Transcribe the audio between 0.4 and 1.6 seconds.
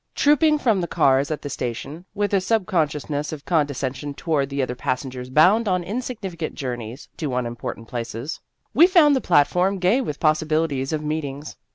from the cars at the